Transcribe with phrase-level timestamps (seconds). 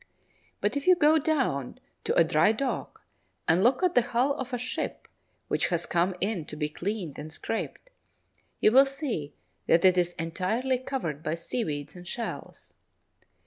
[0.61, 3.03] But if you go down to a dry dock
[3.47, 5.07] and look at the hull of a ship
[5.47, 7.91] which has come in to be cleaned and scraped,
[8.59, 9.35] you will see
[9.67, 12.73] that it is entirely covered by seaweeds and shells.